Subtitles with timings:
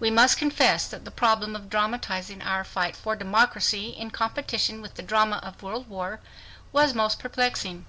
[0.00, 4.94] We must confess that the problem of dramatizing our fight for democracy in competition with
[4.94, 6.18] the drama of a world war,
[6.72, 7.84] was most perplexing.